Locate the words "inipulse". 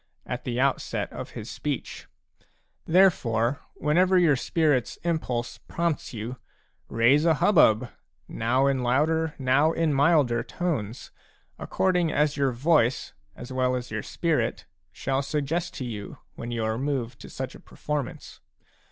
5.05-5.59